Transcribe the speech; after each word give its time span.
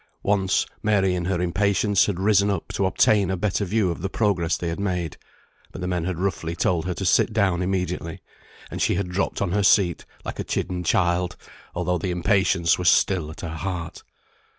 Once 0.23 0.65
Mary 0.81 1.13
in 1.13 1.25
her 1.25 1.39
impatience 1.39 2.07
had 2.07 2.19
risen 2.19 2.49
up 2.49 2.67
to 2.69 2.87
obtain 2.87 3.29
a 3.29 3.37
better 3.37 3.63
view 3.63 3.91
of 3.91 4.01
the 4.01 4.09
progress 4.09 4.57
they 4.57 4.67
had 4.69 4.79
made, 4.79 5.15
but 5.71 5.79
the 5.79 5.85
men 5.87 6.05
had 6.05 6.17
roughly 6.17 6.55
told 6.55 6.85
her 6.87 6.93
to 6.95 7.05
sit 7.05 7.31
down 7.31 7.61
immediately, 7.61 8.19
and 8.71 8.81
she 8.81 8.95
had 8.95 9.09
dropped 9.09 9.43
on 9.43 9.51
her 9.51 9.61
seat 9.61 10.07
like 10.25 10.39
a 10.39 10.43
chidden 10.43 10.83
child, 10.83 11.35
although 11.75 11.99
the 11.99 12.09
impatience 12.09 12.79
was 12.79 12.89
still 12.89 13.29
at 13.29 13.41
her 13.41 13.55
heart. 13.55 14.01